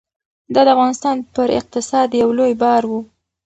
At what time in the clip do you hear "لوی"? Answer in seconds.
2.37-2.53